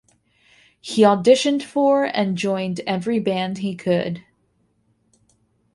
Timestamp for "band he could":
3.19-4.23